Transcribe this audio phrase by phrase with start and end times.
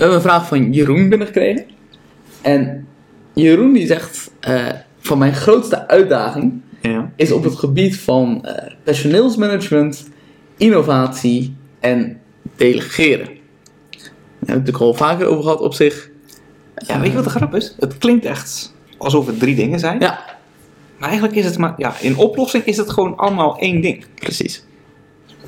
[0.00, 1.64] We hebben een vraag van Jeroen binnengekregen.
[2.42, 2.86] En
[3.34, 4.66] Jeroen die zegt, eh,
[4.98, 7.10] van mijn grootste uitdaging Ja.
[7.16, 10.08] is op het gebied van eh, personeelsmanagement,
[10.56, 12.20] innovatie en
[12.56, 13.26] delegeren.
[13.26, 13.34] Daar
[13.90, 16.10] heb ik het natuurlijk al vaker over gehad op zich.
[16.74, 17.74] ja, weet je wat de grap is?
[17.78, 20.00] Het klinkt echt alsof het drie dingen zijn.
[20.00, 20.24] Ja,
[20.98, 24.04] Maar eigenlijk is het maar, ja, in oplossing is het gewoon allemaal één ding.
[24.14, 24.64] precies.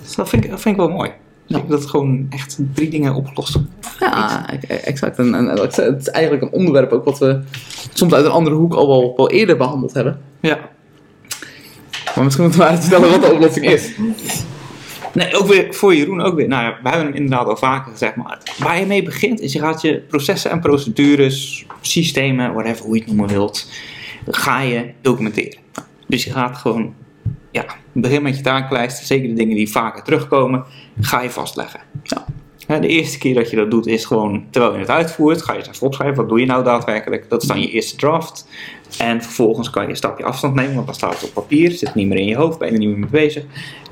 [0.03, 1.11] Dus dat vind ik, dat vind ik wel mooi.
[1.53, 1.63] Ja.
[1.69, 3.59] Dat gewoon echt drie dingen opgelost.
[3.99, 5.19] Ja, exact.
[5.19, 7.41] En, het is eigenlijk een onderwerp ook wat we
[7.93, 10.21] soms uit een andere hoek al wel, wel eerder behandeld hebben.
[10.41, 10.59] Ja.
[12.15, 13.93] Maar misschien moeten we uit vertellen wat de oplossing is.
[15.13, 16.49] Nee, ook weer voor Jeroen ook weer.
[16.49, 18.17] Nou ja, we hebben hem inderdaad al vaker gezegd.
[18.17, 22.95] Maar waar je mee begint is je gaat je processen en procedures, systemen, whatever, hoe
[22.95, 23.69] je het noemen wilt,
[24.27, 25.59] ga je documenteren.
[26.07, 26.95] Dus je gaat gewoon,
[27.51, 27.65] ja,
[28.01, 29.07] begin met je takenlijst.
[29.07, 30.65] Zeker de dingen die vaker terugkomen,
[31.01, 31.81] ga je vastleggen.
[32.03, 32.27] Ja.
[32.79, 35.43] De eerste keer dat je dat doet is gewoon terwijl je het uitvoert.
[35.43, 37.29] Ga je eens even opschrijven, wat doe je nou daadwerkelijk?
[37.29, 38.49] Dat is dan je eerste draft.
[38.99, 41.71] En vervolgens kan je een stapje afstand nemen, want dan staat het op papier.
[41.71, 43.45] Zit niet meer in je hoofd, ben je er niet meer mee bezig.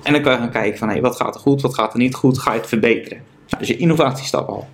[0.03, 1.99] En dan kan je gaan kijken van, hé, wat gaat er goed, wat gaat er
[1.99, 2.39] niet goed?
[2.39, 3.19] Ga je het verbeteren?
[3.59, 4.69] Dus je innovatiestap al.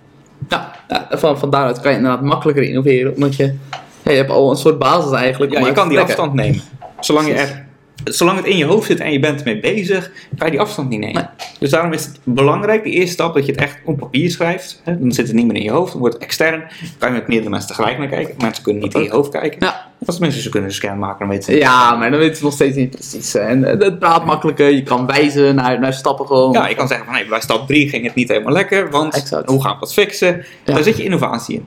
[0.49, 0.71] Ja,
[1.09, 3.55] van, van daaruit kan je inderdaad makkelijker innoveren, omdat je,
[4.03, 5.51] ja, je hebt al een soort basis eigenlijk.
[5.51, 6.61] Ja, je kan die afstand nemen.
[6.99, 7.66] Zolang, je er,
[8.15, 10.89] zolang het in je hoofd zit en je bent ermee bezig, kan je die afstand
[10.89, 11.29] niet nemen.
[11.59, 14.81] Dus daarom is het belangrijk, de eerste stap, dat je het echt op papier schrijft.
[14.83, 14.99] Hè?
[14.99, 16.59] Dan zit het niet meer in je hoofd, dan wordt het extern.
[16.59, 18.35] Dan kan je met meerdere mensen tegelijk naar kijken.
[18.37, 19.57] Mensen kunnen niet in je hoofd kijken.
[19.59, 19.85] Ja.
[20.05, 22.43] Als mensen ze kunnen een scan maken, dan weten ze Ja, maar dan weten ze
[22.43, 23.35] nog steeds niet precies.
[23.35, 26.51] En eh, het praat makkelijker, je kan wijzen naar, naar stappen gewoon.
[26.51, 29.15] Ja, je kan zeggen van hey, bij stap 3 ging het niet helemaal lekker, want
[29.15, 29.49] Exact.
[29.49, 30.45] hoe gaan we dat fixen?
[30.65, 30.73] Ja.
[30.73, 31.65] Daar zit je innovatie in.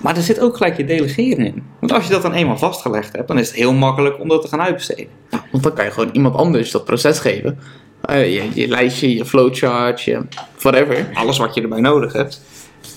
[0.00, 1.62] Maar er zit ook gelijk je delegeren in.
[1.80, 4.42] Want als je dat dan eenmaal vastgelegd hebt, dan is het heel makkelijk om dat
[4.42, 5.08] te gaan uitbesteden.
[5.56, 7.58] Want dan kan je gewoon iemand anders dat proces geven.
[8.00, 10.20] Eh, je, je lijstje, je flowchart, je
[10.58, 11.10] whatever.
[11.14, 12.42] Alles wat je erbij nodig hebt.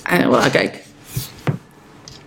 [0.03, 0.83] En kijk.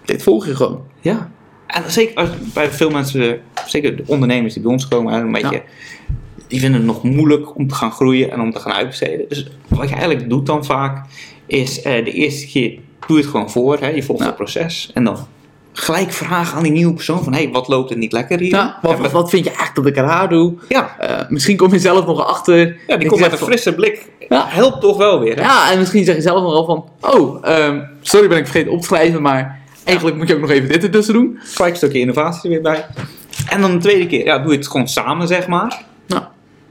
[0.04, 0.82] Dit volg je gewoon.
[1.00, 1.31] Ja.
[1.66, 5.50] En zeker als, bij veel mensen, zeker de ondernemers die bij ons komen, een beetje,
[5.50, 5.62] Ja.
[6.48, 9.28] die vinden het nog moeilijk om te gaan groeien en om te gaan uitbesteden.
[9.28, 11.06] Dus wat je eigenlijk doet dan vaak,
[11.47, 13.78] is eh, de eerste keer doe je het gewoon voor.
[13.78, 14.26] Hè, je volgt Ja.
[14.28, 14.91] het proces.
[14.94, 15.16] En dan
[15.72, 18.50] gelijk vragen aan die nieuwe persoon van, hey, wat loopt er niet lekker hier?
[18.50, 20.55] Ja, wat, wat, wat vind je echt dat ik raar doe?
[20.69, 22.77] Ja, Eh, misschien kom je zelf nog achter.
[22.87, 24.10] ja die komt met een frisse blik.
[24.28, 24.44] Ja.
[24.49, 25.37] Helpt toch wel weer.
[25.37, 25.43] Hè?
[25.43, 26.84] Ja, en misschien zeg je zelf nog wel van...
[27.15, 29.60] Oh, ehm, sorry ben ik vergeten op te schrijven, maar...
[29.84, 31.38] Eigenlijk moet je ook nog even dit ertussen doen.
[31.43, 32.87] Gelijk een stukje innovatie er weer bij.
[33.49, 35.83] En dan de tweede keer, ja, doe je het gewoon samen, zeg maar.
[36.06, 36.22] Nou,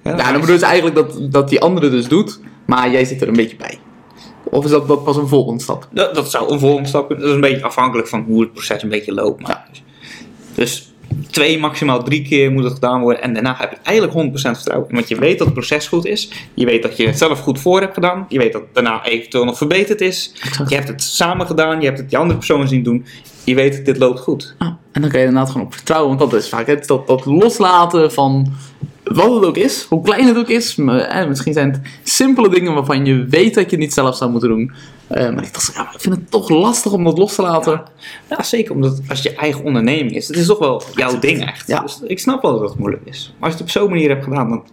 [0.04, 3.22] Ja, ja, dan bedoel je eigenlijk dat, dat die andere dus doet, maar jij zit
[3.22, 3.80] er een beetje bij.
[4.52, 5.88] Of is dat, pas een volgende stap?
[5.92, 7.26] Dat, dat zou een volgende stap kunnen.
[7.26, 9.42] Dat is een beetje afhankelijk van hoe het proces een beetje loopt.
[9.42, 9.84] Maar dus,
[10.56, 10.92] dus
[11.30, 13.22] twee, maximaal drie keer moet het gedaan worden.
[13.22, 14.90] En daarna heb je eigenlijk 100% vertrouwen.
[14.90, 14.96] in.
[14.96, 16.32] Want je weet dat het proces goed is.
[16.54, 18.26] Je weet dat je het zelf goed voor hebt gedaan.
[18.30, 20.34] Je weet dat het daarna eventueel nog verbeterd is.
[20.44, 20.70] Exact.
[20.70, 21.80] Je hebt het samen gedaan.
[21.80, 23.06] Je hebt het die andere persoon zien doen.
[23.44, 24.56] Je weet dat dit loopt goed.
[24.92, 27.26] En dan kan je inderdaad gewoon op vertrouwen, want dat is vaak het, dat, dat
[27.26, 28.54] loslaten van
[29.16, 30.76] wat het ook is, hoe klein het ook is.
[30.76, 34.16] Maar, eh, misschien zijn het simpele dingen waarvan je weet dat je het niet zelf
[34.16, 34.72] zou moeten doen.
[35.08, 37.42] Eh, maar ik dacht, ja, maar ik vind het toch lastig om dat los te
[37.42, 37.84] laten.
[38.30, 40.28] Ja, zeker omdat als je eigen onderneming is.
[40.28, 41.68] Het is toch wel jouw ding echt.
[41.68, 41.82] Ja.
[41.82, 43.34] Dus ik snap wel dat het moeilijk is.
[43.40, 44.64] Maar als je het op zo'n manier hebt gedaan, dan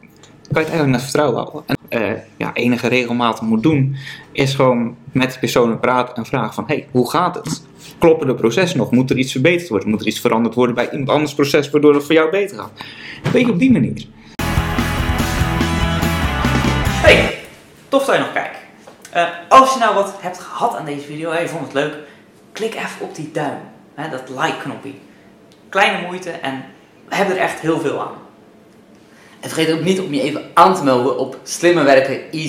[0.53, 1.63] kan je het eigenlijk naar vertrouwen houden.
[1.67, 3.97] En eh, ja, enige regelmatig moet doen,
[4.33, 7.63] is gewoon met die personen praten en vragen van, hey, hoe gaat het?
[7.99, 8.91] Kloppen de processen nog?
[8.91, 9.89] Moet er iets verbeterd worden?
[9.89, 12.71] Moet er iets veranderd worden bij iemand anders proces, waardoor het voor jou beter gaat?
[13.33, 14.07] Weet je, op die manier.
[17.09, 17.39] Hey,
[17.89, 18.57] tof dat je nog kijkt.
[19.11, 21.95] Eh, als je nou wat hebt gehad aan deze video en je vond het leuk,
[22.53, 23.59] klik even op die duim,
[23.95, 24.93] hè, dat like-knopje.
[25.69, 26.65] Kleine moeite en
[27.09, 28.15] we hebben er echt heel veel aan.
[29.41, 32.47] En vergeet ook niet om je even aan te melden op Slimme Werken Easy.